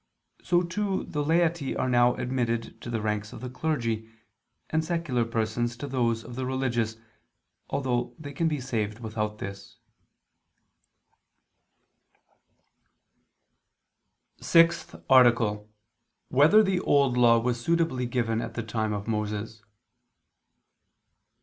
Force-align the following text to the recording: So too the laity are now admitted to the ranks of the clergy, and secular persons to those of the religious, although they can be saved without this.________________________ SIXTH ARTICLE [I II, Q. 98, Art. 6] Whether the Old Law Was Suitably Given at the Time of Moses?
So 0.41 0.63
too 0.63 1.03
the 1.03 1.23
laity 1.23 1.75
are 1.75 1.87
now 1.87 2.15
admitted 2.15 2.81
to 2.81 2.89
the 2.89 3.01
ranks 3.03 3.33
of 3.33 3.39
the 3.41 3.51
clergy, 3.51 4.09
and 4.71 4.83
secular 4.83 5.23
persons 5.25 5.77
to 5.77 5.85
those 5.87 6.23
of 6.23 6.33
the 6.35 6.43
religious, 6.43 6.97
although 7.69 8.15
they 8.17 8.33
can 8.33 8.47
be 8.47 8.59
saved 8.59 8.97
without 8.99 9.37
this.________________________ 9.37 9.77
SIXTH 14.43 14.95
ARTICLE 15.07 15.47
[I 15.47 15.51
II, 15.51 15.57
Q. 15.57 15.61
98, 15.61 15.61
Art. 15.61 15.65
6] 15.67 15.69
Whether 16.35 16.63
the 16.63 16.79
Old 16.79 17.15
Law 17.15 17.37
Was 17.37 17.63
Suitably 17.63 18.07
Given 18.07 18.41
at 18.41 18.55
the 18.55 18.63
Time 18.63 18.93
of 18.93 19.07
Moses? 19.07 19.61